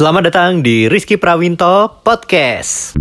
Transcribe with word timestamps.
Selamat 0.00 0.32
datang 0.32 0.64
di 0.64 0.88
Rizky 0.88 1.20
Prawinto 1.20 2.00
Podcast. 2.00 2.96